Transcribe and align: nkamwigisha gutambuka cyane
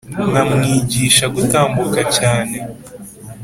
nkamwigisha 0.31 1.25
gutambuka 1.35 2.01
cyane 2.17 2.57